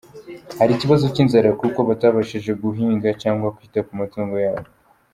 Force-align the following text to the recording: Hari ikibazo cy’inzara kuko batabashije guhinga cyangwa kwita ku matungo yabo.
Hari 0.59 0.71
ikibazo 0.73 1.05
cy’inzara 1.13 1.49
kuko 1.61 1.79
batabashije 1.89 2.51
guhinga 2.61 3.09
cyangwa 3.21 3.53
kwita 3.55 3.79
ku 3.87 3.91
matungo 3.99 4.35
yabo. 4.45 4.69